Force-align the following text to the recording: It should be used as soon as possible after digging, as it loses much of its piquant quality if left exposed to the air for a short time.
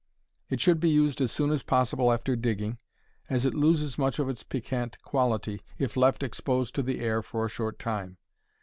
It 0.49 0.59
should 0.59 0.79
be 0.79 0.89
used 0.89 1.21
as 1.21 1.31
soon 1.31 1.51
as 1.51 1.61
possible 1.61 2.11
after 2.11 2.35
digging, 2.35 2.79
as 3.29 3.45
it 3.45 3.53
loses 3.53 3.99
much 3.99 4.17
of 4.17 4.29
its 4.29 4.41
piquant 4.41 4.99
quality 5.03 5.61
if 5.77 5.95
left 5.95 6.23
exposed 6.23 6.73
to 6.73 6.81
the 6.81 7.01
air 7.01 7.21
for 7.21 7.45
a 7.45 7.49
short 7.51 7.77
time. 7.77 8.17